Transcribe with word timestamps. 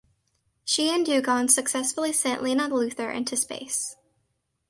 She 0.65 0.89
and 0.89 1.05
Dugan 1.05 1.47
successfully 1.49 2.11
sent 2.11 2.41
Lena 2.41 2.63
Luthor 2.67 3.13
into 3.15 3.37
space. 3.37 3.97